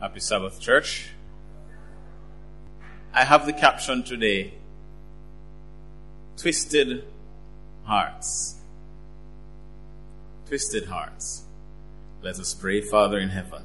[0.00, 1.10] Happy Sabbath, church.
[3.12, 4.54] I have the caption today
[6.38, 7.04] Twisted
[7.84, 8.56] Hearts.
[10.48, 11.42] Twisted Hearts.
[12.22, 13.62] Let us pray, Father in heaven.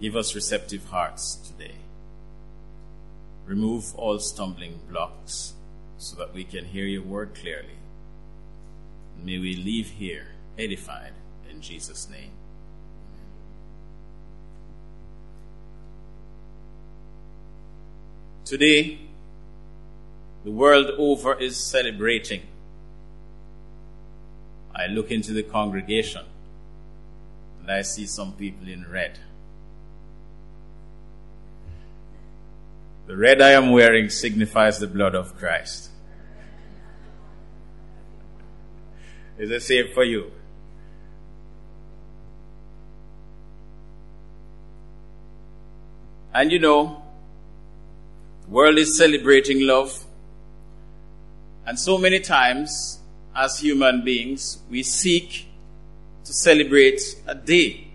[0.00, 1.74] Give us receptive hearts today.
[3.44, 5.52] Remove all stumbling blocks
[5.98, 7.76] so that we can hear your word clearly.
[9.22, 10.28] May we leave here
[10.58, 11.12] edified
[11.50, 12.30] in Jesus' name.
[18.52, 18.98] Today,
[20.44, 22.42] the world over is celebrating.
[24.74, 26.26] I look into the congregation
[27.62, 29.20] and I see some people in red.
[33.06, 35.88] The red I am wearing signifies the blood of Christ.
[39.38, 40.30] Is it safe for you?
[46.34, 47.01] And you know,
[48.48, 50.04] world is celebrating love.
[51.66, 53.00] And so many times,
[53.34, 55.46] as human beings, we seek
[56.24, 57.88] to celebrate a day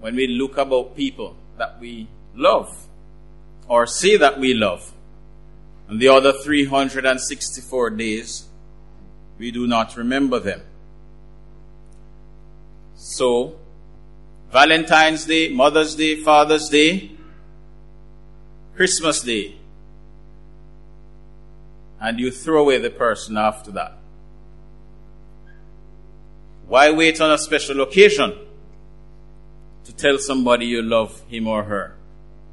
[0.00, 2.86] when we look about people that we love
[3.66, 4.92] or say that we love.
[5.88, 8.44] And the other 364 days,
[9.38, 10.62] we do not remember them.
[12.96, 13.56] So,
[14.52, 17.17] Valentine's Day, Mother's Day, Father's Day,
[18.78, 19.56] Christmas Day,
[22.00, 23.98] and you throw away the person after that.
[26.68, 28.38] Why wait on a special occasion
[29.82, 31.96] to tell somebody you love him or her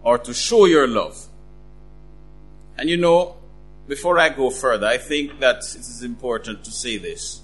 [0.01, 1.27] or to show your love?
[2.75, 3.35] And you know,
[3.87, 7.41] before I go further, I think that it is important to say this.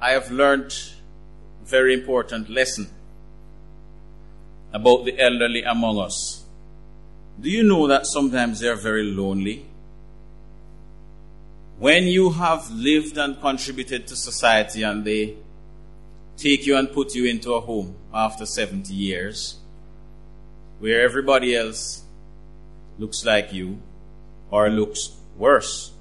[0.00, 0.76] I have learned
[1.62, 2.90] a very important lesson
[4.74, 6.44] about the elderly among us.
[7.40, 9.64] Do you know that sometimes they are very lonely?
[11.78, 15.36] When you have lived and contributed to society and they
[16.36, 19.56] take you and put you into a home after 70 years,
[20.80, 22.02] where everybody else
[22.98, 23.78] looks like you
[24.50, 25.92] or looks worse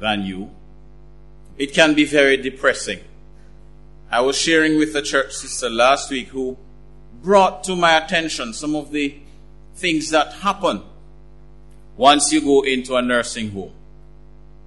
[0.00, 0.50] than you,
[1.56, 3.00] it can be very depressing.
[4.10, 6.56] I was sharing with a church sister last week who
[7.22, 9.14] brought to my attention some of the
[9.76, 10.82] things that happen
[11.96, 13.72] once you go into a nursing home.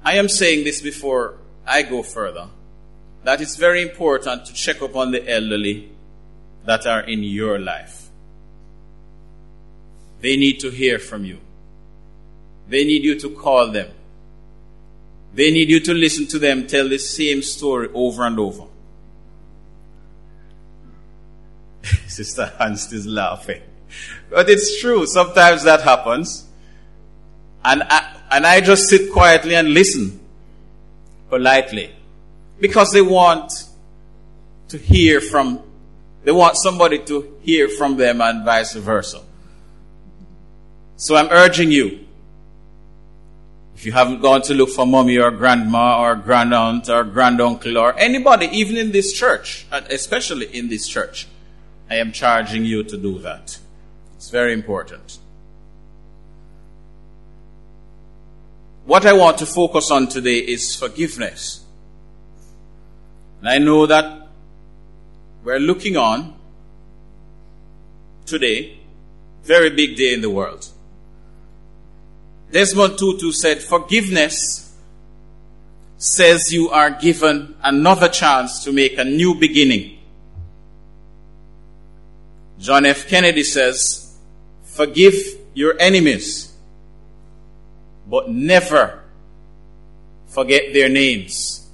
[0.03, 1.35] I am saying this before
[1.65, 2.47] I go further
[3.23, 5.89] that it's very important to check up on the elderly
[6.65, 8.09] that are in your life.
[10.21, 11.39] They need to hear from you.
[12.69, 13.91] They need you to call them.
[15.33, 18.65] They need you to listen to them tell the same story over and over.
[22.07, 23.61] Sister Hans is laughing.
[24.29, 25.05] But it's true.
[25.05, 26.45] Sometimes that happens.
[27.63, 30.19] And I, and I just sit quietly and listen
[31.29, 31.91] politely.
[32.59, 33.51] Because they want
[34.69, 35.61] to hear from,
[36.23, 39.21] they want somebody to hear from them and vice versa.
[40.97, 42.05] So I'm urging you,
[43.75, 47.97] if you haven't gone to look for mommy or grandma or grandaunt or granduncle or
[47.99, 51.27] anybody, even in this church, especially in this church,
[51.89, 53.59] I am charging you to do that.
[54.15, 55.19] It's very important.
[58.85, 61.63] What I want to focus on today is forgiveness.
[63.39, 64.27] And I know that
[65.43, 66.35] we're looking on
[68.25, 68.77] today,
[69.43, 70.67] very big day in the world.
[72.51, 74.73] Desmond Tutu said, Forgiveness
[75.97, 79.94] says you are given another chance to make a new beginning.
[82.59, 83.07] John F.
[83.07, 84.17] Kennedy says,
[84.63, 85.15] Forgive
[85.53, 86.53] your enemies,
[88.07, 89.03] but never
[90.27, 91.69] forget their names.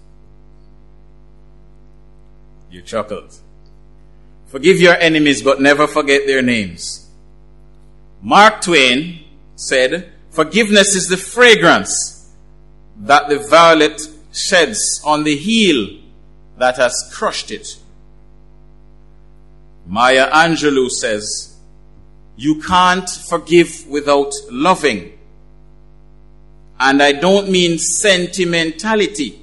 [2.69, 3.37] You chuckled.
[4.47, 7.09] Forgive your enemies, but never forget their names.
[8.21, 9.23] Mark Twain
[9.55, 12.29] said, Forgiveness is the fragrance
[12.97, 14.01] that the violet
[14.31, 15.99] sheds on the heel
[16.57, 17.77] that has crushed it.
[19.85, 21.57] Maya Angelou says,
[22.35, 25.17] You can't forgive without loving.
[26.79, 29.39] And I don't mean sentimentality.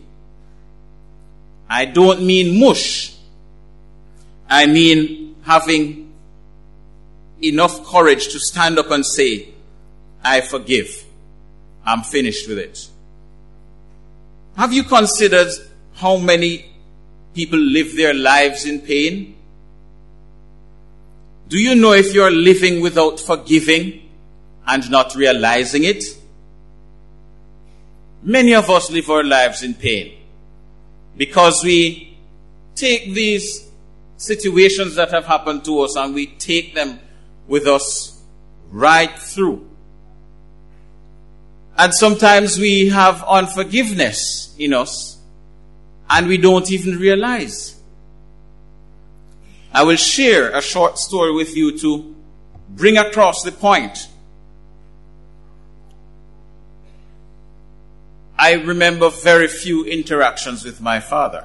[1.68, 3.14] I don't mean mush.
[4.48, 6.12] I mean having
[7.42, 9.48] enough courage to stand up and say,
[10.24, 11.04] I forgive.
[11.84, 12.88] I'm finished with it.
[14.56, 15.48] Have you considered
[15.94, 16.66] how many
[17.34, 19.37] people live their lives in pain?
[21.48, 24.08] Do you know if you're living without forgiving
[24.66, 26.04] and not realizing it?
[28.22, 30.18] Many of us live our lives in pain
[31.16, 32.18] because we
[32.74, 33.70] take these
[34.18, 37.00] situations that have happened to us and we take them
[37.46, 38.20] with us
[38.70, 39.66] right through.
[41.78, 45.16] And sometimes we have unforgiveness in us
[46.10, 47.77] and we don't even realize.
[49.78, 52.12] I will share a short story with you to
[52.68, 54.08] bring across the point.
[58.36, 61.44] I remember very few interactions with my father.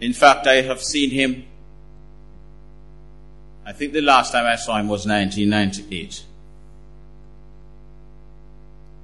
[0.00, 1.44] In fact, I have seen him,
[3.64, 6.24] I think the last time I saw him was 1998.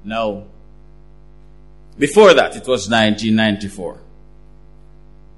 [0.02, 0.48] No.
[1.96, 4.00] Before that, it was 1994.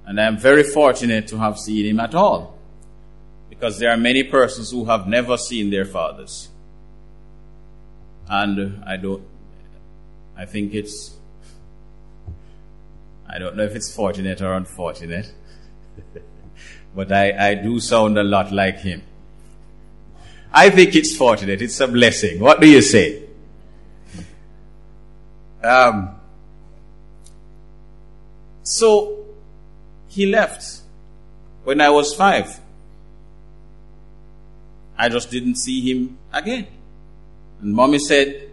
[0.06, 2.56] And I'm very fortunate to have seen him at all.
[3.50, 6.48] Because there are many persons who have never seen their fathers.
[8.28, 9.22] And I don't,
[10.36, 11.14] I think it's,
[13.28, 15.32] I don't know if it's fortunate or unfortunate.
[16.94, 19.02] but I, I do sound a lot like him.
[20.52, 21.60] I think it's fortunate.
[21.60, 22.40] It's a blessing.
[22.40, 23.22] What do you say?
[25.62, 26.14] Um,
[28.62, 29.15] so
[30.16, 30.80] he left
[31.64, 32.58] when I was five.
[34.96, 36.66] I just didn't see him again.
[37.60, 38.48] And mommy said,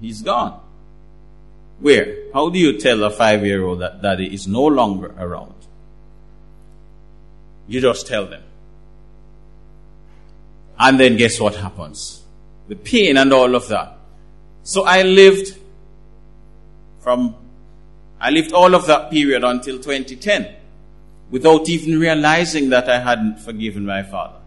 [0.00, 0.60] he's gone.
[1.78, 2.32] Where?
[2.32, 5.54] How do you tell a five year old that daddy is no longer around?
[7.68, 8.42] You just tell them.
[10.78, 12.22] And then guess what happens?
[12.66, 13.96] The pain and all of that.
[14.64, 15.56] So I lived
[17.00, 17.36] from,
[18.24, 20.56] I lived all of that period until 2010
[21.30, 24.38] without even realizing that I hadn't forgiven my father.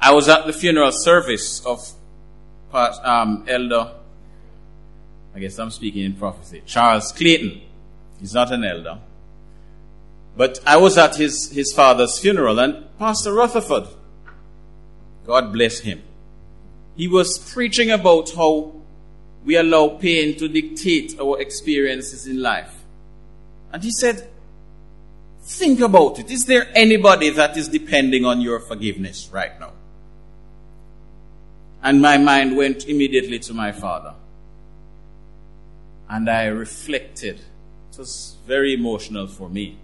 [0.00, 1.88] I was at the funeral service of
[2.72, 3.92] um, Elder,
[5.36, 7.60] I guess I'm speaking in prophecy, Charles Clayton.
[8.18, 8.98] He's not an elder.
[10.36, 13.86] But I was at his, his father's funeral and Pastor Rutherford,
[15.28, 16.02] God bless him,
[16.96, 18.74] he was preaching about how
[19.46, 22.82] we allow pain to dictate our experiences in life.
[23.72, 24.28] And he said,
[25.44, 26.32] think about it.
[26.32, 29.70] Is there anybody that is depending on your forgiveness right now?
[31.80, 34.14] And my mind went immediately to my father.
[36.08, 37.40] And I reflected.
[37.92, 39.76] It was very emotional for me.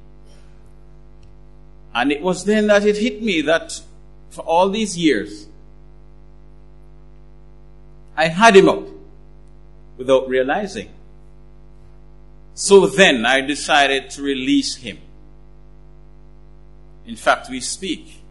[1.95, 3.81] And it was then that it hit me that
[4.31, 5.47] for all these years,
[8.17, 8.89] I had him up
[9.97, 10.89] without realizing.
[12.55, 14.99] So then I decided to release him.
[17.07, 18.23] In fact, we speak.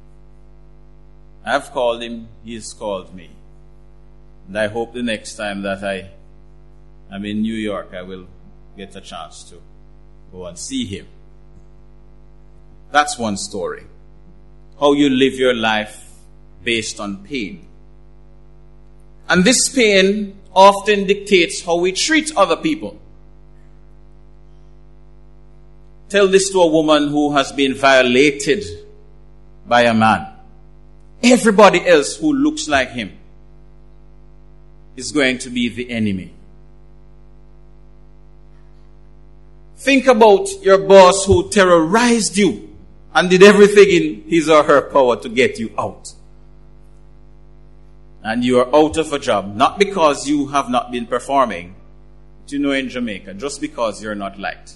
[1.44, 3.30] I've called him, he's called me.
[4.48, 6.10] And I hope the next time that I
[7.12, 8.28] am in New York, I will
[8.78, 9.62] get a chance to
[10.32, 11.08] go and see him.
[12.92, 13.84] That's one story.
[14.80, 16.10] How you live your life
[16.64, 17.66] based on pain.
[19.28, 23.00] And this pain often dictates how we treat other people.
[26.10, 28.64] Tell this to a woman who has been violated
[29.66, 30.28] by a man.
[31.24, 33.18] Everybody else who looks like him
[34.96, 36.34] is going to be the enemy.
[39.78, 42.76] Think about your boss who terrorized you
[43.14, 46.14] and did everything in his or her power to get you out
[48.24, 51.76] and you are out of a job, not because you have not been performing,
[52.48, 54.74] you know in Jamaica, just because you're not liked,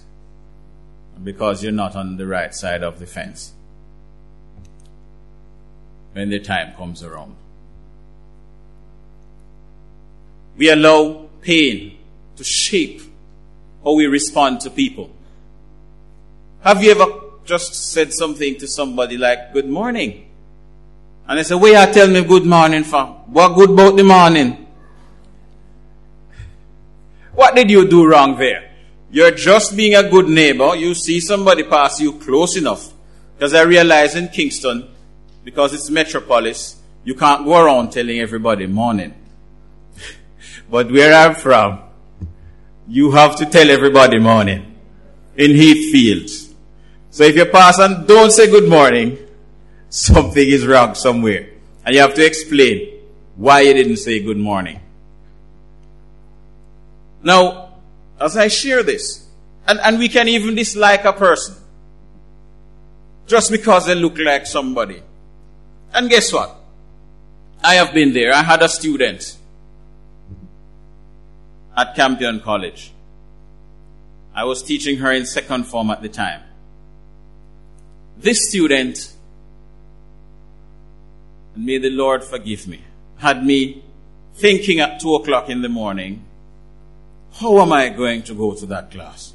[1.24, 3.54] because you're not on the right side of the fence
[6.14, 7.36] when the time comes around.
[10.58, 11.98] We allow pain
[12.38, 13.02] to shape
[13.84, 15.12] how we respond to people.
[16.62, 17.08] Have you ever
[17.44, 20.25] just said something to somebody like, good morning?
[21.28, 23.06] And they say, where are tell me good morning for?
[23.28, 24.68] What good about the morning?
[27.34, 28.72] What did you do wrong there?
[29.10, 30.76] You're just being a good neighbor.
[30.76, 32.94] You see somebody pass you close enough.
[33.36, 34.88] Because I realize in Kingston,
[35.44, 39.14] because it's metropolis, you can't go around telling everybody morning.
[40.70, 41.82] but where I'm from,
[42.88, 44.76] you have to tell everybody morning.
[45.36, 46.54] In Heathfields.
[47.10, 49.18] So if you pass and don't say good morning,
[49.90, 51.50] something is wrong somewhere.
[51.86, 53.00] And you have to explain
[53.36, 54.80] why you didn't say good morning.
[57.24, 57.74] Now,
[58.20, 59.26] as I share this,
[59.68, 61.56] And, and we can even dislike a person
[63.26, 65.02] just because they look like somebody.
[65.94, 66.56] And guess what?
[67.64, 68.32] I have been there.
[68.32, 69.38] I had a student
[71.76, 72.92] at Campion College.
[74.36, 76.42] I was teaching her in second form at the time.
[78.18, 79.14] This student,
[81.56, 82.82] and may the Lord forgive me,
[83.18, 83.84] had me
[84.36, 86.24] thinking at two o'clock in the morning,
[87.34, 89.34] how am I going to go to that class?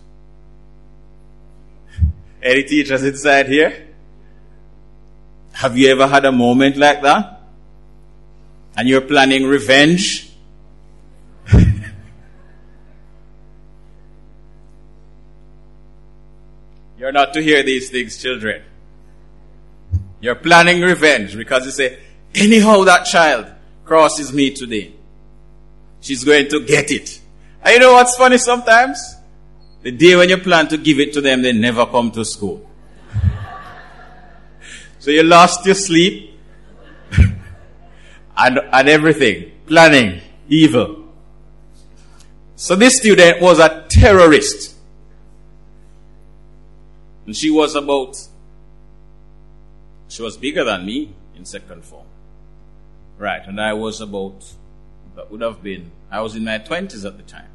[2.43, 3.89] Any teachers inside here?
[5.53, 7.41] Have you ever had a moment like that?
[8.77, 10.31] And you're planning revenge?
[16.99, 18.63] you're not to hear these things, children.
[20.21, 21.99] You're planning revenge because you say,
[22.35, 23.47] anyhow that child
[23.85, 24.93] crosses me today.
[26.01, 27.21] She's going to get it.
[27.63, 29.17] And you know what's funny sometimes?
[29.83, 32.69] The day when you plan to give it to them, they never come to school.
[34.99, 36.39] so you lost your sleep
[38.37, 39.53] and, and everything.
[39.67, 40.21] Planning.
[40.49, 41.05] Evil.
[42.57, 44.77] So this student was a terrorist.
[47.27, 48.17] And she was about,
[50.09, 52.07] she was bigger than me in second form.
[53.19, 53.43] Right.
[53.47, 54.45] And I was about,
[55.17, 57.49] that would have been, I was in my twenties at the time.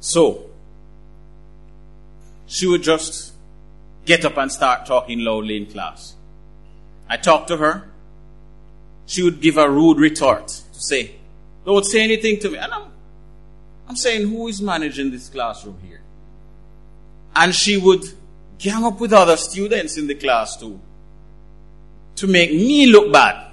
[0.00, 0.50] So,
[2.46, 3.32] she would just
[4.04, 6.14] get up and start talking loudly in class.
[7.08, 7.88] I talked to her.
[9.06, 11.16] She would give a rude retort to say,
[11.64, 12.58] don't say anything to me.
[12.58, 12.84] And I'm,
[13.88, 16.00] I'm saying, who is managing this classroom here?
[17.34, 18.04] And she would
[18.58, 20.80] gang up with other students in the class too,
[22.16, 23.45] to make me look bad.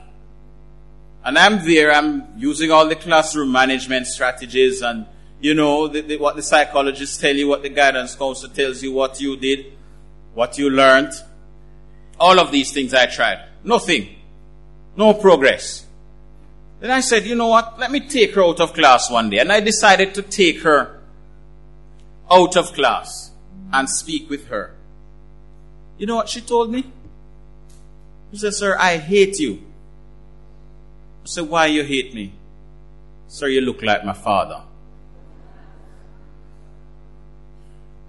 [1.25, 5.05] And I'm there, I'm using all the classroom management strategies and
[5.43, 8.93] you know, the, the, what the psychologists tell you, what the guidance counselor tells you,
[8.93, 9.73] what you did,
[10.33, 11.11] what you learned.
[12.17, 13.45] All of these things I tried.
[13.61, 14.15] Nothing.
[14.95, 15.85] No progress.
[16.79, 17.77] Then I said, you know what?
[17.77, 19.39] Let me take her out of class one day.
[19.39, 21.01] And I decided to take her
[22.31, 23.31] out of class
[23.73, 24.73] and speak with her.
[25.97, 26.85] You know what she told me?
[28.31, 29.61] She said, Sir, I hate you.
[31.23, 32.33] Said, Why you hate me?
[33.27, 34.61] Sir, you look like my father.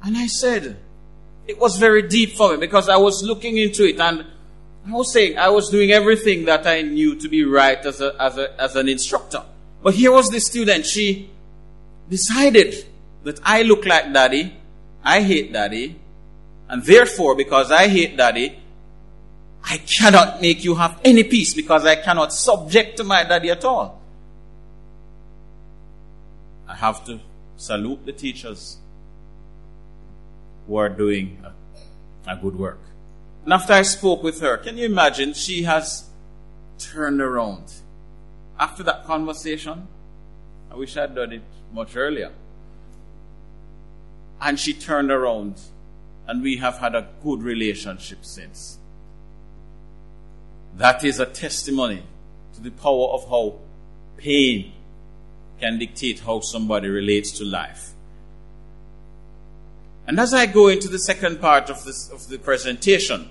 [0.03, 0.77] And I said,
[1.47, 4.27] it was very deep for me because I was looking into it and
[4.87, 8.15] I was saying I was doing everything that I knew to be right as, a,
[8.21, 9.43] as, a, as an instructor.
[9.83, 10.85] But here was the student.
[10.85, 11.31] She
[12.09, 12.87] decided
[13.23, 14.55] that I look like daddy,
[15.03, 15.99] I hate daddy,
[16.69, 18.59] and therefore, because I hate daddy,
[19.65, 23.65] I cannot make you have any peace because I cannot subject to my daddy at
[23.65, 24.01] all.
[26.69, 27.21] I have to
[27.57, 28.79] salute the teachers
[30.67, 32.81] who are doing a, a good work.
[33.45, 35.33] And after I spoke with her, can you imagine?
[35.33, 36.09] She has
[36.79, 37.73] turned around.
[38.59, 39.87] After that conversation,
[40.71, 41.43] I wish I'd done it
[41.73, 42.33] much earlier.
[44.41, 45.61] And she turned around,
[46.27, 48.79] and we have had a good relationship since.
[50.77, 52.03] That is a testimony
[52.55, 53.59] to the power of how
[54.17, 54.73] pain
[55.61, 57.93] can dictate how somebody relates to life.
[60.07, 63.31] And as I go into the second part of, this, of the presentation,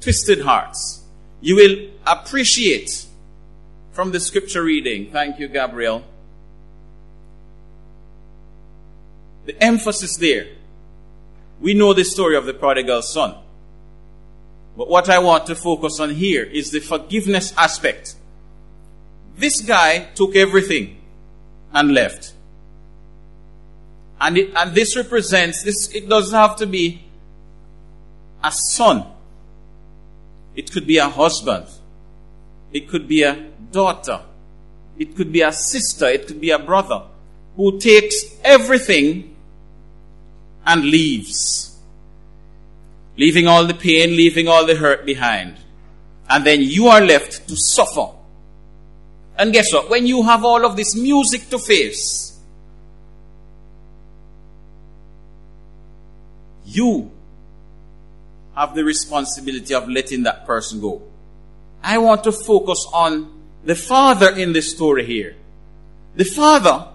[0.00, 1.02] Twisted Hearts,
[1.40, 3.06] you will appreciate
[3.92, 6.04] from the scripture reading, thank you, Gabriel,
[9.46, 10.48] the emphasis there.
[11.60, 13.36] We know the story of the prodigal son.
[14.76, 18.16] But what I want to focus on here is the forgiveness aspect.
[19.36, 21.00] This guy took everything
[21.72, 22.32] and left.
[24.20, 27.04] And, it, and this represents, this, it doesn't have to be
[28.42, 29.06] a son.
[30.54, 31.66] It could be a husband.
[32.72, 33.34] It could be a
[33.70, 34.20] daughter.
[34.98, 36.06] It could be a sister.
[36.06, 37.02] It could be a brother
[37.56, 39.36] who takes everything
[40.66, 41.73] and leaves.
[43.16, 45.56] Leaving all the pain, leaving all the hurt behind.
[46.28, 48.08] And then you are left to suffer.
[49.36, 49.90] And guess what?
[49.90, 52.38] When you have all of this music to face,
[56.66, 57.10] you
[58.54, 61.02] have the responsibility of letting that person go.
[61.82, 63.30] I want to focus on
[63.64, 65.36] the father in the story here.
[66.16, 66.88] The father,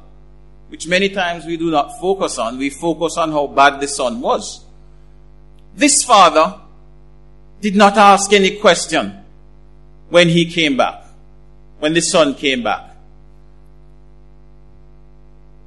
[0.70, 4.22] which many times we do not focus on, we focus on how bad the son
[4.22, 4.66] was.
[5.76, 6.60] This father
[7.62, 9.24] did not ask any question
[10.10, 11.04] when he came back,
[11.80, 12.96] when the son came back.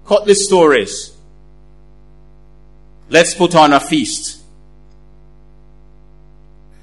[0.06, 1.16] Cut the stories.
[3.08, 4.42] Let's put on a feast.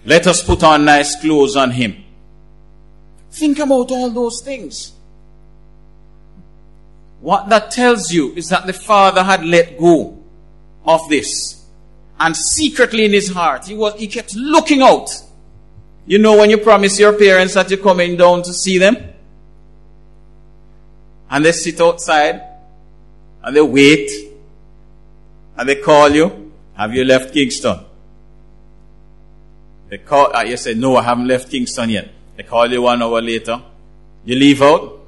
[0.06, 2.04] Let us put on nice clothes on him.
[3.32, 4.94] Think about all those things.
[7.22, 10.18] What that tells you is that the father had let go
[10.86, 11.59] of this.
[12.20, 15.10] And secretly in his heart, he was, he kept looking out.
[16.06, 18.98] You know when you promise your parents that you're coming down to see them?
[21.30, 22.42] And they sit outside
[23.44, 24.10] and they wait
[25.56, 26.52] and they call you.
[26.76, 27.80] Have you left Kingston?
[29.90, 32.10] They call, uh, you say, no, I haven't left Kingston yet.
[32.36, 33.62] They call you one hour later.
[34.26, 35.00] You leave out?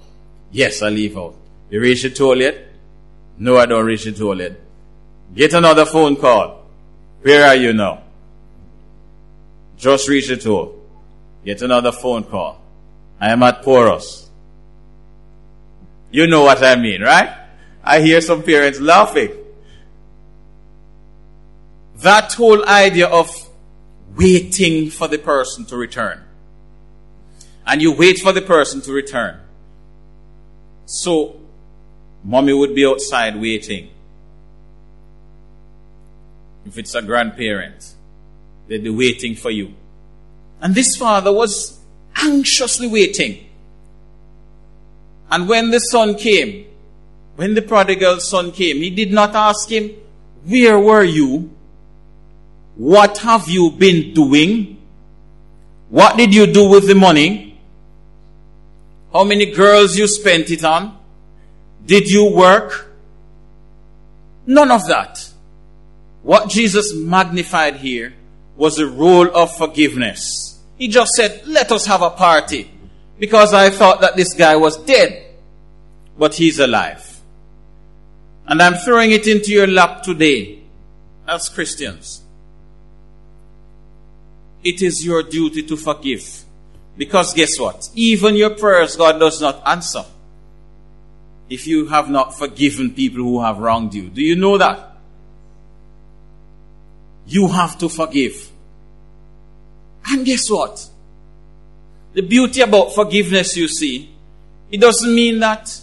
[0.51, 1.35] Yes, I leave out.
[1.69, 2.67] You reach the toilet?
[3.37, 4.61] No, I don't reach the toilet.
[5.33, 6.60] Get another phone call.
[7.21, 8.01] Where are you now?
[9.77, 10.75] Just reached the toilet.
[11.45, 12.61] Get another phone call.
[13.19, 14.29] I am at Porus.
[16.11, 17.29] You know what I mean, right?
[17.83, 19.31] I hear some parents laughing.
[21.97, 23.29] That whole idea of
[24.15, 26.23] waiting for the person to return.
[27.65, 29.39] And you wait for the person to return.
[30.85, 31.39] So,
[32.23, 33.89] mommy would be outside waiting.
[36.65, 37.93] If it's a grandparent,
[38.67, 39.73] they'd be waiting for you.
[40.61, 41.79] And this father was
[42.15, 43.49] anxiously waiting.
[45.29, 46.67] And when the son came,
[47.35, 49.91] when the prodigal son came, he did not ask him,
[50.45, 51.49] Where were you?
[52.75, 54.77] What have you been doing?
[55.89, 57.59] What did you do with the money?
[59.11, 60.97] How many girls you spent it on?
[61.85, 62.93] Did you work?
[64.45, 65.30] None of that.
[66.23, 68.13] What Jesus magnified here
[68.55, 70.59] was the role of forgiveness.
[70.77, 72.69] He just said, let us have a party
[73.19, 75.35] because I thought that this guy was dead,
[76.17, 77.19] but he's alive.
[78.47, 80.59] And I'm throwing it into your lap today
[81.27, 82.21] as Christians.
[84.63, 86.43] It is your duty to forgive.
[86.97, 87.89] Because guess what?
[87.95, 90.03] Even your prayers God does not answer
[91.49, 94.09] if you have not forgiven people who have wronged you.
[94.09, 94.90] Do you know that?
[97.31, 98.51] You have to forgive.
[100.05, 100.85] And guess what?
[102.13, 104.13] The beauty about forgiveness, you see,
[104.69, 105.79] it doesn't mean that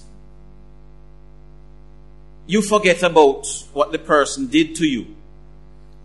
[2.46, 5.06] you forget about what the person did to you.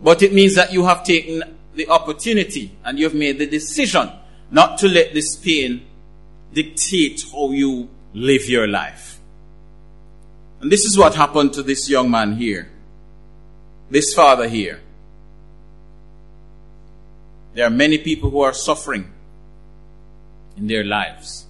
[0.02, 1.42] But it means that you have taken
[1.74, 4.10] the opportunity and you've made the decision
[4.50, 5.84] not to let this pain
[6.54, 9.20] dictate how you live your life.
[10.62, 12.70] And this is what happened to this young man here.
[13.90, 14.80] This father here.
[17.54, 19.10] There are many people who are suffering
[20.56, 21.46] in their lives.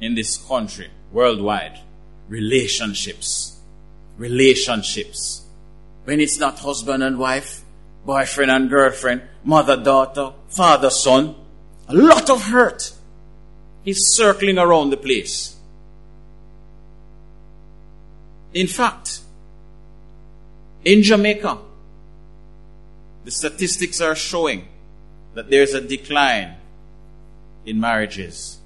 [0.00, 1.78] In this country, worldwide.
[2.28, 3.58] Relationships.
[4.16, 5.44] Relationships.
[6.04, 7.62] When it's not husband and wife,
[8.06, 11.34] boyfriend and girlfriend, mother, daughter, father, son,
[11.88, 12.92] a lot of hurt
[13.84, 15.56] is circling around the place.
[18.54, 19.20] In fact,
[20.84, 21.58] in Jamaica,
[23.24, 24.66] the statistics are showing
[25.34, 26.56] that there's a decline
[27.64, 28.58] in marriages.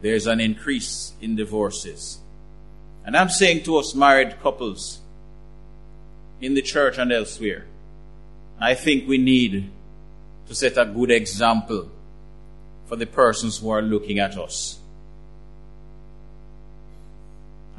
[0.00, 2.18] There's an increase in divorces.
[3.04, 5.00] And I'm saying to us married couples
[6.40, 7.66] in the church and elsewhere,
[8.60, 9.70] I think we need
[10.48, 11.90] to set a good example
[12.86, 14.78] for the persons who are looking at us.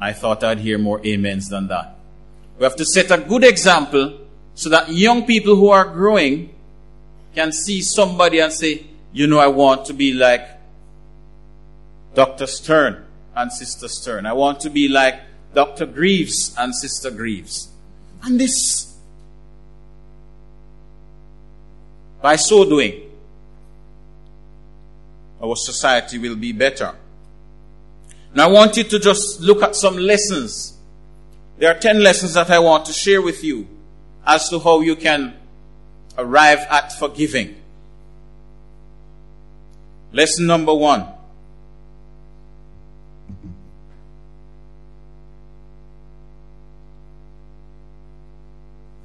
[0.00, 1.96] I thought I'd hear more amens than that.
[2.58, 4.25] We have to set a good example
[4.56, 6.52] so that young people who are growing
[7.34, 10.48] can see somebody and say, you know, I want to be like
[12.14, 12.46] Dr.
[12.46, 14.24] Stern and Sister Stern.
[14.24, 15.20] I want to be like
[15.54, 15.84] Dr.
[15.84, 17.68] Greaves and Sister Greaves.
[18.22, 18.96] And this,
[22.22, 23.02] by so doing,
[25.42, 26.94] our society will be better.
[28.34, 30.78] Now I want you to just look at some lessons.
[31.58, 33.68] There are 10 lessons that I want to share with you
[34.26, 35.34] as to how you can
[36.18, 37.56] arrive at forgiving.
[40.12, 41.06] Lesson number one.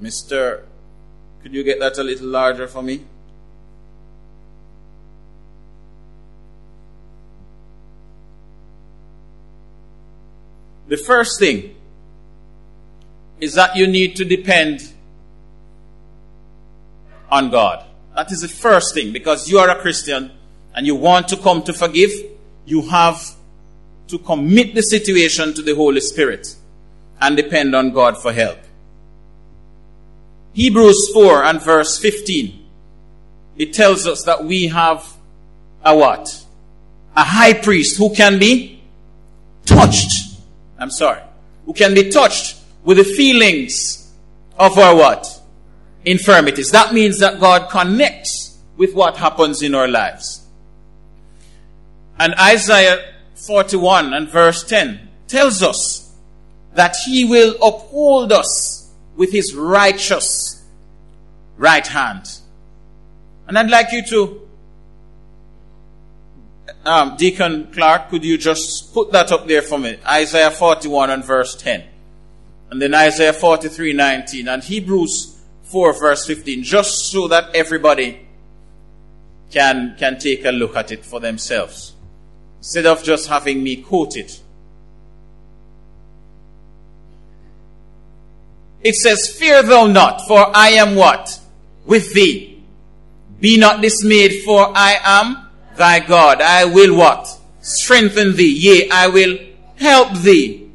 [0.01, 0.63] Mr.
[1.43, 3.01] Could you get that a little larger for me?
[10.87, 11.75] The first thing
[13.39, 14.91] is that you need to depend
[17.31, 17.85] on God.
[18.15, 20.31] That is the first thing because you are a Christian
[20.75, 22.11] and you want to come to forgive,
[22.65, 23.35] you have
[24.07, 26.55] to commit the situation to the Holy Spirit
[27.19, 28.57] and depend on God for help.
[30.53, 32.65] Hebrews 4 and verse 15.
[33.57, 35.05] It tells us that we have
[35.83, 36.45] a what?
[37.15, 38.81] A high priest who can be
[39.65, 40.37] touched.
[40.77, 41.21] I'm sorry.
[41.65, 44.11] Who can be touched with the feelings
[44.57, 45.40] of our what?
[46.05, 46.71] Infirmities.
[46.71, 50.45] That means that God connects with what happens in our lives.
[52.19, 56.13] And Isaiah 41 and verse 10 tells us
[56.73, 60.63] that he will uphold us with his righteous
[61.57, 62.39] right hand.
[63.47, 64.47] And I'd like you to,
[66.85, 69.97] um, Deacon Clark, could you just put that up there for me?
[70.07, 71.83] Isaiah 41 and verse 10.
[72.69, 74.47] And then Isaiah 43, 19.
[74.47, 75.30] And Hebrews
[75.71, 76.63] 4 verse 15.
[76.63, 78.27] Just so that everybody
[79.51, 81.93] can, can take a look at it for themselves.
[82.57, 84.41] Instead of just having me quote it.
[88.83, 91.39] It says, Fear thou not, for I am what?
[91.85, 92.63] With thee.
[93.39, 96.41] Be not dismayed, for I am thy God.
[96.41, 97.27] I will what?
[97.61, 98.53] Strengthen thee.
[98.57, 99.37] Yea, I will
[99.77, 100.69] help thee.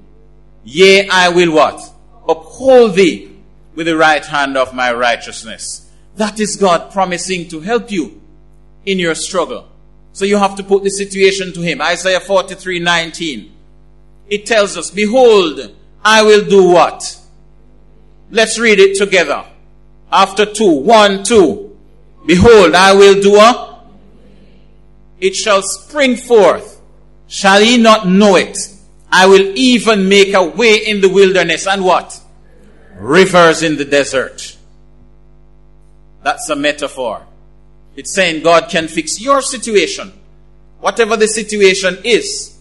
[0.65, 1.81] Yea, I will what?
[2.29, 3.36] Uphold thee
[3.77, 5.89] with the right hand of my righteousness.
[6.17, 8.21] That is God promising to help you
[8.85, 9.69] in your struggle.
[10.12, 11.81] So you have to put the situation to Him.
[11.81, 13.53] Isaiah 43 19.
[14.29, 17.21] It tells us, Behold, I will do what?
[18.31, 19.45] Let's read it together.
[20.11, 21.77] After two, one, two.
[22.25, 23.83] Behold, I will do a.
[25.21, 26.81] It shall spring forth.
[27.29, 28.57] Shall ye not know it?
[29.11, 32.21] I will even make a way in the wilderness and what?
[32.99, 34.57] Rivers in the desert.
[36.23, 37.27] That's a metaphor.
[37.95, 40.13] It's saying God can fix your situation,
[40.81, 42.59] whatever the situation is.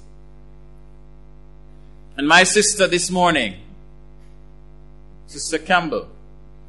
[2.18, 3.56] And my sister this morning,
[5.28, 6.08] Sister Campbell,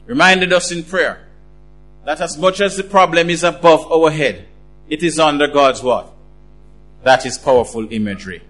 [0.07, 1.26] reminded us in prayer
[2.05, 4.46] that as much as the problem is above our head,
[4.88, 6.12] it is under God's what?
[7.05, 8.42] That is powerful imagery.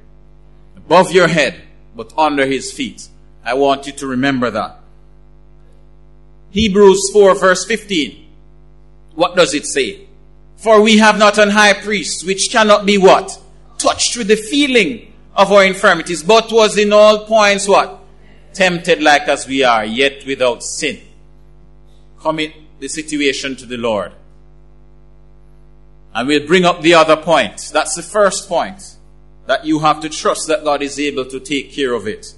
[0.76, 1.61] Above your head,
[1.94, 3.09] but under his feet.
[3.44, 4.81] I want you to remember that.
[6.56, 8.26] Hebrews 4 verse 15.
[9.14, 10.06] What does it say?
[10.56, 13.38] For we have not an high priest which cannot be what?
[13.78, 18.00] Touched with the feeling of our infirmities, but was in all points what?
[18.56, 20.98] tempted like as we are, yet without sin.
[22.18, 24.12] Commit the situation to the Lord.
[26.14, 27.70] And we'll bring up the other point.
[27.72, 28.96] That's the first point.
[29.46, 32.34] That you have to trust that God is able to take care of it.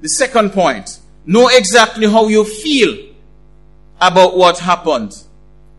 [0.00, 3.11] The second point, know exactly how you feel
[4.02, 5.14] about what happened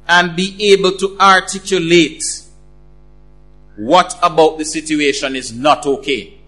[0.07, 2.23] and be able to articulate
[3.75, 6.39] what about the situation is not okay.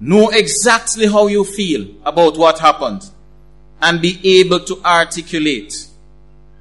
[0.00, 3.10] Know exactly how you feel about what happened
[3.82, 5.74] and be able to articulate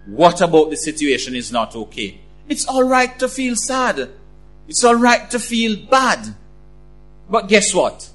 [0.05, 2.19] what about the situation is not okay.
[2.49, 4.09] It's alright to feel sad.
[4.67, 6.36] It's alright to feel bad.
[7.29, 8.09] But guess what?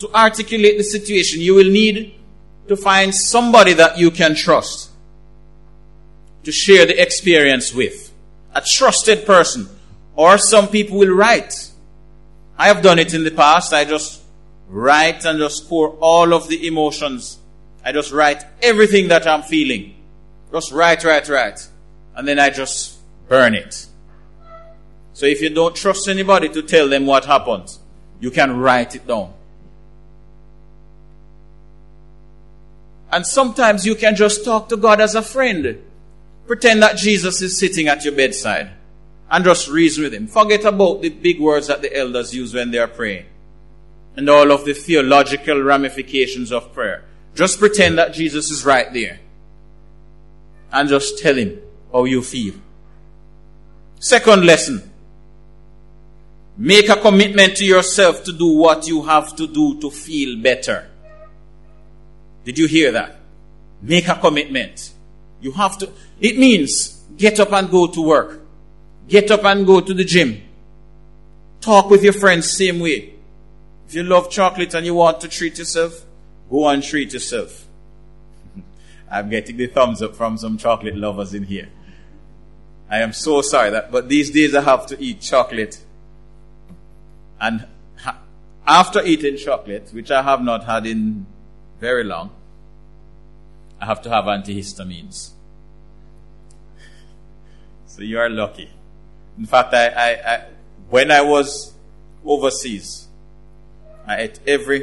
[0.00, 2.14] To articulate the situation, you will need
[2.68, 4.90] to find somebody that you can trust
[6.44, 8.12] to share the experience with.
[8.54, 9.68] A trusted person.
[10.16, 11.70] Or some people will write.
[12.56, 13.72] I have done it in the past.
[13.72, 14.22] I just
[14.68, 17.38] write and just pour all of the emotions.
[17.84, 19.94] I just write everything that I'm feeling.
[20.52, 21.68] Just write, write, write.
[22.14, 22.98] And then I just
[23.28, 23.86] burn it.
[25.14, 27.76] So if you don't trust anybody to tell them what happened,
[28.20, 29.32] you can write it down.
[33.14, 35.80] And sometimes you can just talk to God as a friend.
[36.48, 38.70] Pretend that Jesus is sitting at your bedside
[39.30, 40.26] and just reason with him.
[40.26, 43.26] Forget about the big words that the elders use when they are praying
[44.16, 47.04] and all of the theological ramifications of prayer.
[47.36, 49.20] Just pretend that Jesus is right there.
[50.72, 52.54] And just tell him how you feel.
[54.00, 54.90] Second lesson.
[56.56, 60.90] Make a commitment to yourself to do what you have to do to feel better.
[62.44, 63.16] Did you hear that?
[63.82, 64.92] Make a commitment.
[65.40, 68.42] You have to, it means get up and go to work.
[69.08, 70.42] Get up and go to the gym.
[71.60, 73.14] Talk with your friends same way.
[73.86, 76.04] If you love chocolate and you want to treat yourself,
[76.50, 77.66] go and treat yourself.
[79.10, 81.68] I'm getting the thumbs up from some chocolate lovers in here.
[82.90, 85.82] I am so sorry that, but these days I have to eat chocolate.
[87.40, 88.18] And ha-
[88.66, 91.26] after eating chocolate, which I have not had in
[91.84, 92.30] very long,
[93.78, 95.32] I have to have antihistamines.
[97.84, 98.70] So you are lucky.
[99.36, 100.44] In fact, I, I, I
[100.88, 101.74] when I was
[102.24, 103.08] overseas,
[104.06, 104.80] I ate every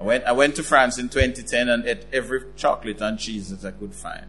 [0.00, 3.62] I went, I went to France in 2010 and ate every chocolate and cheese that
[3.64, 4.26] I could find.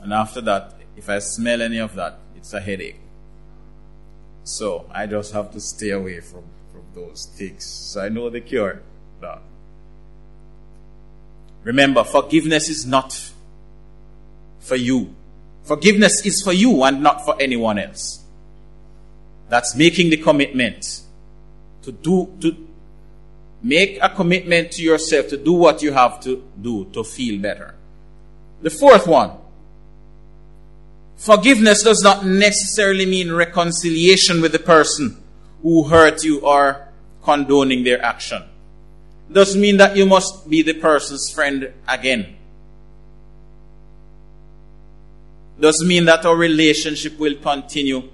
[0.00, 3.00] And after that, if I smell any of that, it's a headache.
[4.44, 7.64] So I just have to stay away from, from those things.
[7.64, 8.80] So I know the cure.
[11.64, 13.32] Remember, forgiveness is not
[14.60, 15.14] for you.
[15.64, 18.22] Forgiveness is for you and not for anyone else.
[19.48, 21.00] That's making the commitment
[21.82, 22.56] to do, to
[23.62, 27.74] make a commitment to yourself to do what you have to do to feel better.
[28.62, 29.32] The fourth one.
[31.16, 35.22] Forgiveness does not necessarily mean reconciliation with the person
[35.62, 36.88] who hurt you or
[37.22, 38.42] condoning their action.
[39.30, 42.36] Doesn't mean that you must be the person's friend again.
[45.58, 48.08] Doesn't mean that our relationship will continue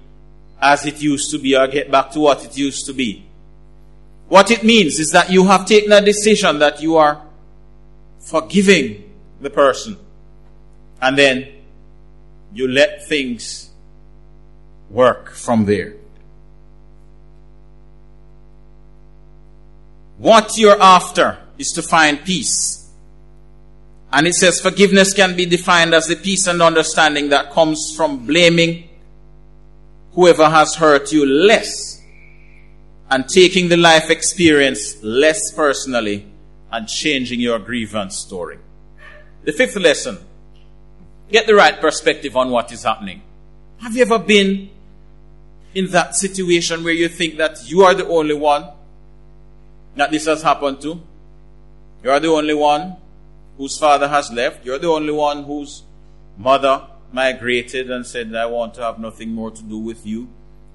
[0.61, 3.25] as it used to be or get back to what it used to be.
[4.29, 7.21] What it means is that you have taken a decision that you are
[8.19, 9.97] forgiving the person.
[11.01, 11.49] And then
[12.53, 13.71] you let things
[14.89, 15.95] work from there.
[20.21, 22.87] What you're after is to find peace.
[24.13, 28.27] And it says forgiveness can be defined as the peace and understanding that comes from
[28.27, 28.87] blaming
[30.13, 32.03] whoever has hurt you less
[33.09, 36.27] and taking the life experience less personally
[36.71, 38.59] and changing your grievance story.
[39.43, 40.19] The fifth lesson
[41.31, 43.23] get the right perspective on what is happening.
[43.79, 44.69] Have you ever been
[45.73, 48.67] in that situation where you think that you are the only one
[49.95, 51.01] that this has happened to?
[52.03, 52.97] You are the only one
[53.57, 54.65] whose father has left.
[54.65, 55.83] You're the only one whose
[56.37, 60.27] mother migrated and said, I want to have nothing more to do with you.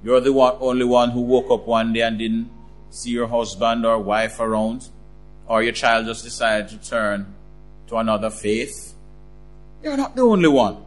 [0.04, 2.50] You're the one, only one who woke up one day and didn't
[2.90, 4.88] see your husband or wife around.
[5.48, 7.34] Or your child just decided to turn
[7.88, 8.94] to another faith.
[9.82, 10.84] You're not the only one.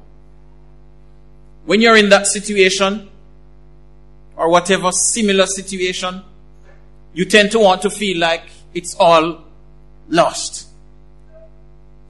[1.65, 3.10] When you're in that situation,
[4.36, 6.22] or whatever similar situation,
[7.13, 8.43] you tend to want to feel like
[8.74, 9.43] it's all
[10.10, 10.67] lost.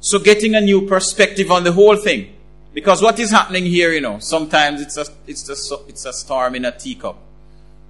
[0.02, 2.36] So getting a new perspective on the whole thing
[2.74, 6.56] because what is happening here, you know, sometimes it's a, it's a, it's a storm
[6.56, 7.18] in a teacup.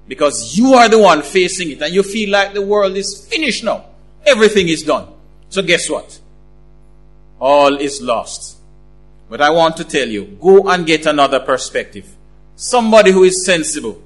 [0.08, 3.64] Because you are the one facing it and you feel like the world is finished
[3.64, 3.86] now.
[4.26, 5.08] Everything is done.
[5.50, 6.20] So guess what?
[7.40, 8.58] All is lost.
[9.30, 12.08] But I want to tell you, go and get another perspective.
[12.56, 14.02] Somebody who is sensible.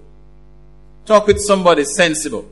[1.05, 2.49] Talk with somebody sensible.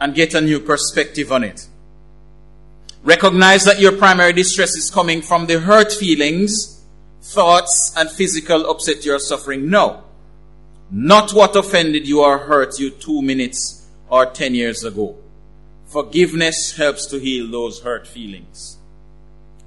[0.00, 1.68] And get a new perspective on it.
[3.02, 6.82] Recognize that your primary distress is coming from the hurt feelings,
[7.22, 9.68] thoughts, and physical upset you're suffering.
[9.68, 10.04] No.
[10.90, 15.16] Not what offended you or hurt you two minutes or ten years ago.
[15.86, 18.78] Forgiveness helps to heal those hurt feelings.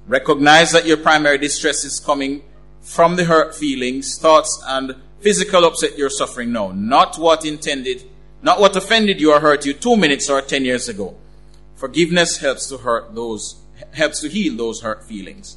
[0.06, 2.42] Recognize that your primary distress is coming
[2.82, 6.72] from the hurt feelings, thoughts, and physical upset you're suffering now.
[6.72, 8.04] Not what intended,
[8.44, 11.16] not what offended you or hurt you two minutes or ten years ago.
[11.76, 13.56] Forgiveness helps to hurt those,
[13.92, 15.56] helps to heal those hurt feelings.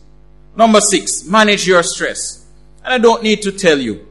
[0.55, 2.45] Number six, manage your stress.
[2.85, 4.07] And I don't need to tell you.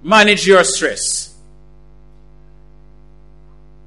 [0.00, 1.36] Manage your stress.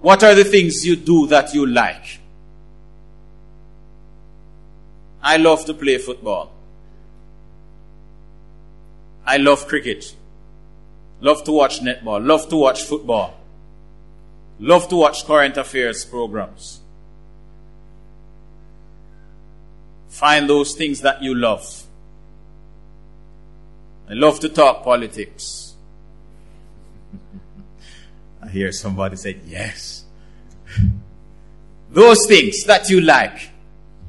[0.01, 2.19] What are the things you do that you like?
[5.23, 6.51] I love to play football.
[9.25, 10.15] I love cricket.
[11.21, 12.25] Love to watch netball.
[12.25, 13.36] Love to watch football.
[14.60, 16.79] Love to watch current affairs programs.
[20.10, 21.84] Find those things that you love.
[24.10, 25.75] I love to talk politics.
[28.41, 30.03] I hear somebody say, yes.
[31.91, 33.49] Those things that you like,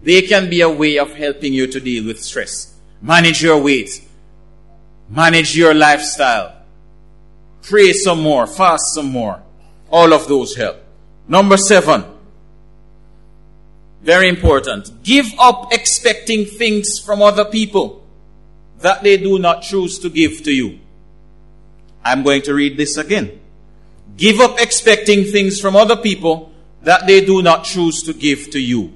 [0.03, 2.75] they can be a way of helping you to deal with stress.
[3.01, 4.07] Manage your weight.
[5.09, 6.60] Manage your lifestyle.
[7.63, 8.47] Pray some more.
[8.47, 9.43] Fast some more.
[9.91, 10.77] All of those help.
[11.29, 12.05] Number seven.
[14.03, 15.03] Very important.
[15.03, 18.03] Give up expecting things from other people
[18.81, 20.81] that they do not choose to give to you.
[22.03, 23.39] I'm going to read this again.
[24.17, 28.59] Give up expecting things from other people that they do not choose to give to
[28.59, 28.93] you.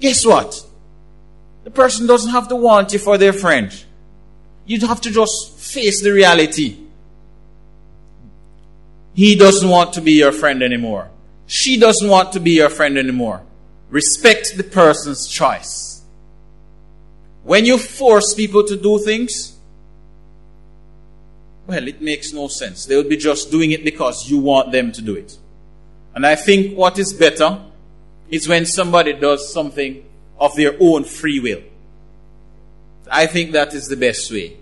[0.00, 0.64] Guess what?
[1.64, 3.70] The person doesn't have to want you for their friend.
[4.64, 6.76] You have to just face the reality.
[9.18, 11.10] He doesn't want to be your friend anymore.
[11.48, 13.42] She doesn't want to be your friend anymore.
[13.90, 16.02] Respect the person's choice.
[17.42, 19.56] When you force people to do things,
[21.66, 22.86] well, it makes no sense.
[22.86, 25.36] They will be just doing it because you want them to do it.
[26.14, 27.60] And I think what is better
[28.30, 30.04] is when somebody does something
[30.38, 31.62] of their own free will.
[33.10, 34.58] I think that is the best way.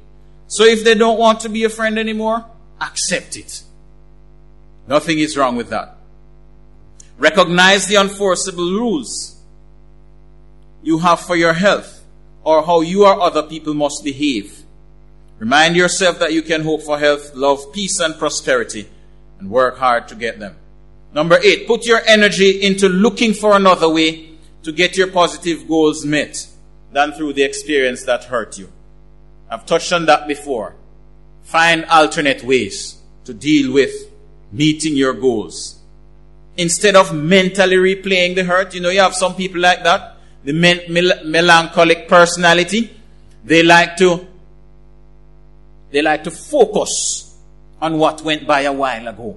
[0.47, 2.47] So if they don't want to be a friend anymore,
[2.81, 3.63] accept it.
[4.87, 5.97] Nothing is wrong with that.
[7.19, 9.37] Recognize the unforceable rules
[10.83, 12.05] you have for your health
[12.45, 14.63] or how you or other people must behave.
[15.39, 18.89] Remind yourself that you can hope for health, love, peace, and prosperity
[19.39, 20.57] and work hard to get them.
[21.13, 24.31] Number eight, put your energy into looking for another way
[24.63, 26.47] to get your positive goals met
[26.93, 28.71] than through the experience that hurt you.
[29.51, 30.75] I've touched on that before.
[31.43, 33.93] Find alternate ways to deal with
[34.57, 35.79] meeting your goals.
[36.57, 40.53] Instead of mentally replaying the hurt, you know, you have some people like that, the
[40.53, 42.91] mel- melancholic personality.
[43.45, 44.27] They like to,
[45.91, 47.35] they like to focus
[47.81, 49.37] on what went by a while ago.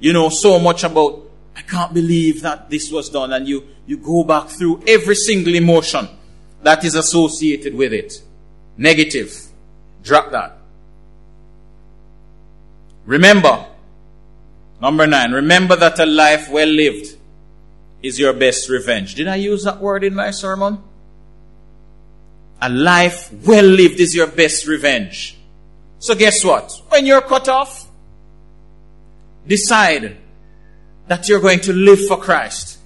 [0.00, 1.22] You know so much about,
[1.56, 5.54] I can't believe that this was done, and you, you go back through every single
[5.54, 6.08] emotion
[6.62, 8.20] that is associated with it.
[8.76, 9.32] Negative.
[10.02, 10.58] Drop that.
[13.06, 13.64] Remember,
[14.80, 17.16] number nine, remember that a life well lived
[18.02, 19.14] is your best revenge.
[19.14, 20.78] Did I use that word in my sermon?
[22.60, 25.36] A life well lived is your best revenge.
[25.98, 26.72] So guess what?
[26.88, 27.88] When you're cut off,
[29.46, 30.16] decide
[31.08, 32.78] that you're going to live for Christ.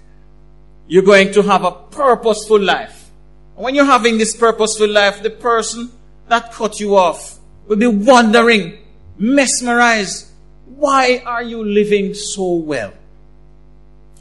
[0.89, 3.11] You're going to have a purposeful life.
[3.55, 5.91] When you're having this purposeful life, the person
[6.29, 8.79] that cut you off will be wondering,
[9.19, 10.29] mesmerized,
[10.77, 12.93] why are you living so well?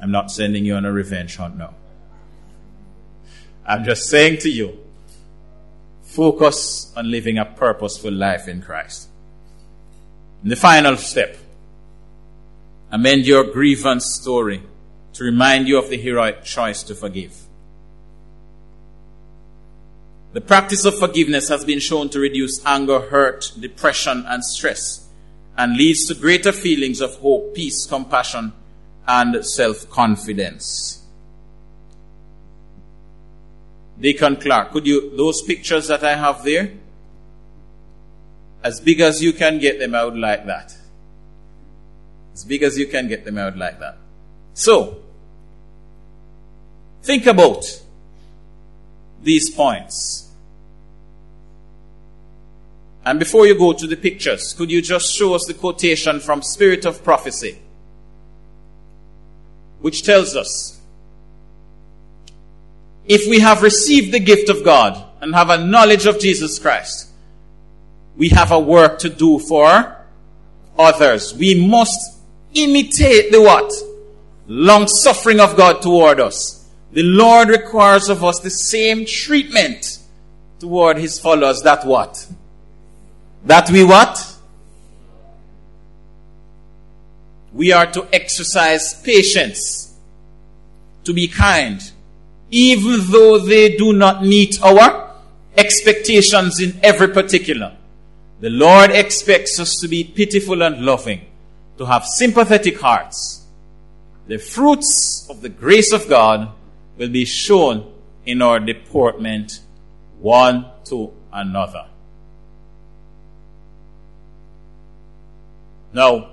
[0.01, 1.73] I'm not sending you on a revenge hunt now.
[3.65, 4.77] I'm just saying to you,
[6.01, 9.07] focus on living a purposeful life in Christ.
[10.43, 11.37] the final step,
[12.91, 14.63] amend your grievance story
[15.13, 17.37] to remind you of the heroic choice to forgive.
[20.33, 25.00] The practice of forgiveness has been shown to reduce anger, hurt, depression, and stress,
[25.57, 28.53] and leads to greater feelings of hope, peace, compassion,
[29.07, 31.03] and self confidence.
[33.99, 36.71] Deacon Clark, could you, those pictures that I have there,
[38.63, 40.75] as big as you can get them out like that.
[42.33, 43.97] As big as you can get them out like that.
[44.53, 44.97] So,
[47.03, 47.81] think about
[49.21, 50.20] these points.
[53.03, 56.41] And before you go to the pictures, could you just show us the quotation from
[56.41, 57.57] Spirit of Prophecy,
[59.79, 60.79] which tells us
[63.07, 67.09] if we have received the gift of God and have a knowledge of Jesus Christ,
[68.15, 69.97] we have a work to do for
[70.77, 71.33] others.
[71.33, 72.19] We must
[72.53, 73.71] imitate the what?
[74.47, 76.69] Long suffering of God toward us.
[76.91, 79.99] The Lord requires of us the same treatment
[80.59, 82.27] toward his followers that what?
[83.45, 84.27] That we what?
[87.54, 89.93] We are to exercise patience,
[91.04, 91.82] to be kind,
[92.49, 95.12] even though they do not meet our
[95.58, 97.75] expectations in every particular.
[98.39, 101.21] The Lord expects us to be pitiful and loving,
[101.77, 103.45] to have sympathetic hearts.
[104.27, 106.49] The fruits of the grace of God
[106.97, 107.91] will be shown
[108.25, 109.60] in our deportment
[110.19, 111.86] one to another.
[115.93, 116.30] Now,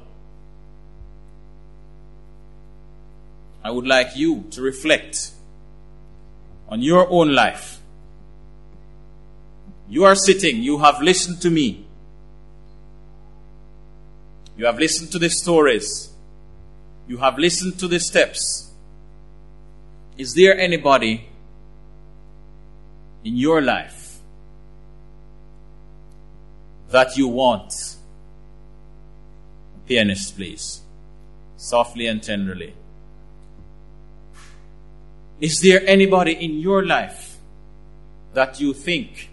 [3.63, 5.33] I would like you to reflect
[6.69, 7.81] on your own life.
[9.89, 11.85] You are sitting, you have listened to me.
[14.57, 16.11] You have listened to the stories.
[17.07, 18.71] You have listened to the steps.
[20.17, 21.29] Is there anybody
[23.25, 24.19] in your life
[26.91, 27.88] that you want?
[29.89, 30.83] Pianist, please.
[31.57, 32.75] Softly and tenderly.
[35.41, 37.39] Is there anybody in your life
[38.35, 39.31] that you think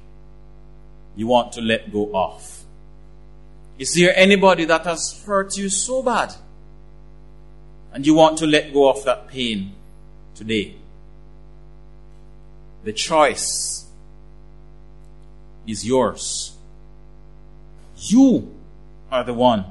[1.18, 2.64] you want to let go of?
[3.78, 6.34] Is there anybody that has hurt you so bad
[7.91, 9.74] and you want to let go of that pain
[10.36, 10.76] today?
[12.86, 13.86] The choice
[15.68, 16.56] is yours.
[17.97, 18.56] You
[19.12, 19.66] are the one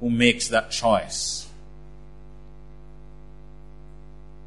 [0.00, 1.48] who makes that choice.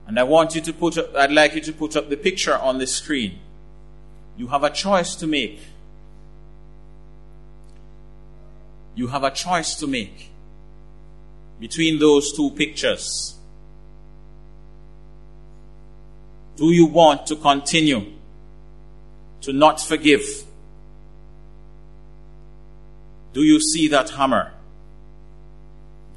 [0.07, 2.57] And I want you to put up, I'd like you to put up the picture
[2.57, 3.39] on the screen.
[4.37, 5.59] You have a choice to make.
[8.95, 10.29] You have a choice to make
[11.59, 13.35] between those two pictures.
[16.57, 18.11] Do you want to continue
[19.41, 20.43] to not forgive?
[23.33, 24.51] Do you see that hammer?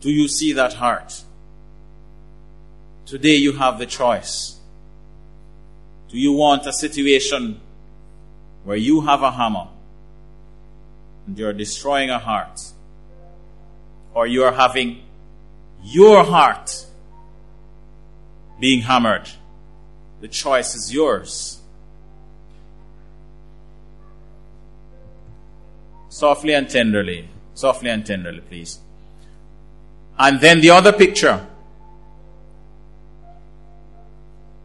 [0.05, 1.23] Do you see that heart?
[3.07, 4.61] Today you have the choice.
[6.11, 7.59] Do you want a situation
[8.65, 9.69] where you have a hammer
[11.27, 12.61] and you're destroying a heart?
[14.13, 15.01] Or you are having
[15.83, 16.85] your heart
[18.61, 19.31] being hammered?
[20.21, 21.63] The choice is yours.
[26.11, 27.31] Softly and tenderly.
[27.55, 28.84] Softly and tenderly, please.
[30.19, 31.47] And then the other picture.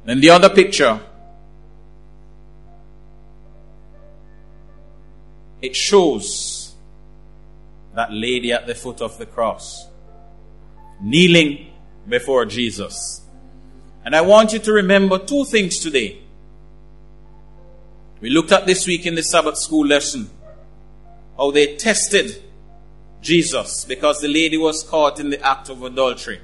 [0.05, 0.99] Then the other picture.
[5.61, 6.73] It shows
[7.95, 9.87] that lady at the foot of the cross,
[11.01, 11.67] kneeling
[12.07, 13.21] before Jesus.
[14.05, 16.19] And I want you to remember two things today.
[18.21, 20.29] We looked at this week in the Sabbath school lesson
[21.37, 22.43] how they tested
[23.21, 26.39] Jesus because the lady was caught in the act of adultery.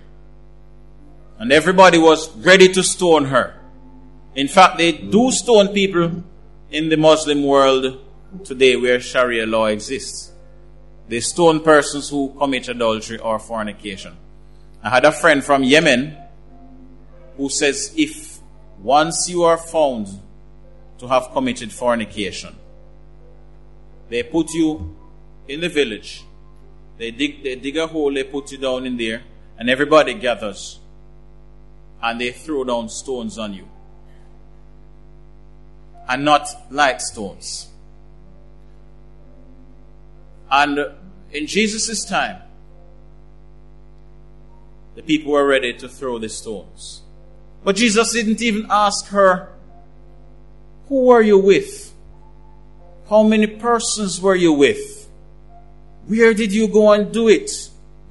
[1.37, 3.59] And everybody was ready to stone her.
[4.35, 6.23] In fact, they do stone people
[6.69, 8.01] in the Muslim world
[8.43, 10.31] today where Sharia law exists.
[11.07, 14.15] They stone persons who commit adultery or fornication.
[14.83, 16.17] I had a friend from Yemen
[17.37, 18.39] who says if
[18.81, 20.07] once you are found
[20.97, 22.55] to have committed fornication,
[24.09, 24.95] they put you
[25.47, 26.23] in the village.
[26.97, 29.23] They dig, they dig a hole, they put you down in there,
[29.57, 30.79] and everybody gathers.
[32.01, 33.67] And they throw down stones on you.
[36.07, 37.67] And not light stones.
[40.49, 40.79] And
[41.31, 42.41] in Jesus' time,
[44.95, 47.01] the people were ready to throw the stones.
[47.63, 49.49] But Jesus didn't even ask her,
[50.87, 51.93] Who were you with?
[53.09, 54.94] How many persons were you with?
[56.07, 57.51] Where did you go and do it?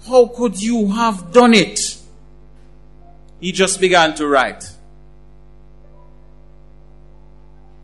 [0.06, 1.80] How could you have done it?
[3.40, 4.64] He just began to write.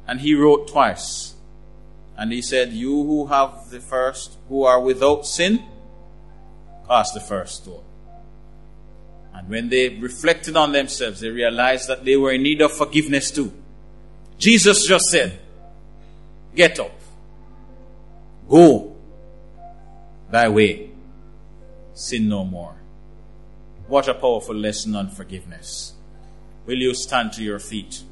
[0.07, 1.35] And he wrote twice.
[2.17, 5.63] And he said, You who have the first, who are without sin,
[6.89, 7.85] cast the first stone.
[9.33, 13.31] And when they reflected on themselves, they realized that they were in need of forgiveness
[13.31, 13.53] too.
[14.39, 15.39] Jesus just said,
[16.55, 16.91] Get up.
[18.49, 18.90] Go
[20.31, 20.91] thy way.
[21.95, 22.77] Sin no more.
[23.89, 25.95] What a powerful lesson on forgiveness.
[26.67, 28.03] Will you stand to your feet?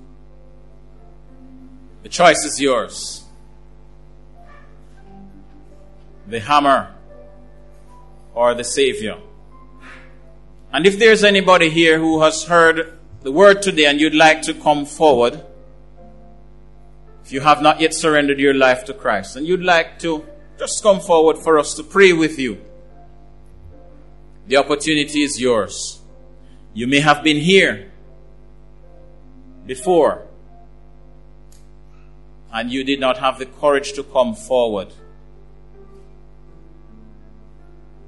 [2.02, 3.24] The choice is yours.
[6.26, 6.94] The hammer
[8.34, 9.18] or the Savior.
[10.72, 14.54] And if there's anybody here who has heard the word today and you'd like to
[14.54, 15.42] come forward,
[17.24, 20.24] if you have not yet surrendered your life to Christ and you'd like to
[20.58, 22.58] just come forward for us to pray with you,
[24.46, 26.00] the opportunity is yours.
[26.74, 27.90] You may have been here
[29.66, 30.26] before
[32.52, 34.88] and you did not have the courage to come forward.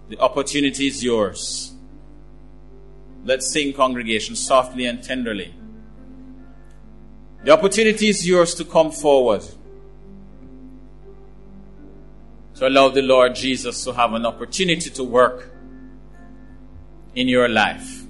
[0.09, 1.73] The opportunity is yours.
[3.25, 5.55] Let's sing, congregation, softly and tenderly.
[7.45, 9.45] The opportunity is yours to come forward.
[12.61, 15.51] To allow the Lord Jesus to have an opportunity to work
[17.15, 18.03] in your life.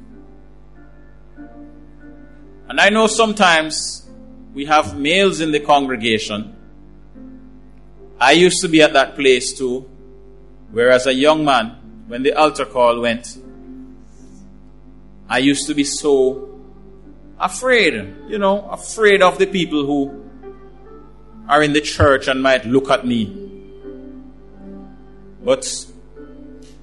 [2.69, 4.11] And I know sometimes
[4.53, 6.57] we have males in the congregation.
[8.21, 9.89] I used to be at that place too,
[10.73, 13.39] where as a young man, when the altar call went,
[15.29, 16.61] I used to be so
[17.39, 17.95] afraid,
[18.27, 20.29] you know, afraid of the people who
[21.49, 23.50] are in the church and might look at me.
[25.45, 25.87] But,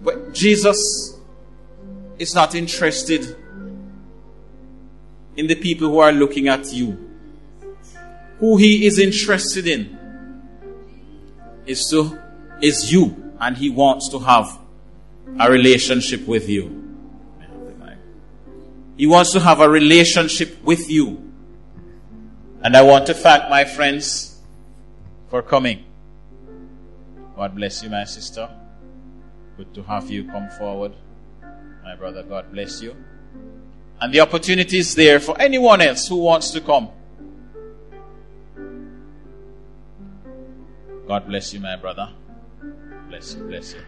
[0.03, 1.19] but Jesus
[2.17, 3.35] is not interested
[5.35, 7.03] in the people who are looking at you.
[8.39, 9.97] Who he is interested in
[11.65, 12.19] is to
[12.61, 14.59] is you and he wants to have
[15.39, 16.83] a relationship with you.
[18.97, 21.31] He wants to have a relationship with you.
[22.63, 24.41] And I want to thank my friends
[25.29, 25.85] for coming.
[27.37, 28.49] God bless you, my sister.
[29.55, 30.93] Good to have you come forward.
[31.83, 32.95] My brother, God bless you.
[34.01, 36.89] And the opportunity is there for anyone else who wants to come.
[41.07, 42.09] God bless you, my brother.
[43.07, 43.81] Bless you, bless you.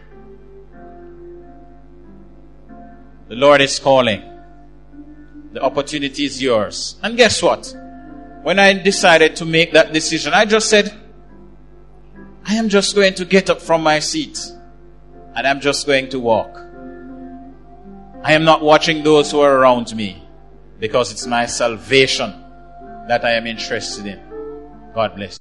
[3.28, 4.22] The Lord is calling.
[5.52, 6.96] The opportunity is yours.
[7.02, 7.74] And guess what?
[8.42, 10.92] when I decided to make that decision, I just said,
[12.44, 14.38] I am just going to get up from my seat
[15.34, 16.56] and I'm just going to walk.
[18.22, 20.22] I am not watching those who are around me
[20.78, 22.32] because it's my salvation
[23.08, 24.20] that I am interested in.
[24.94, 25.38] God bless.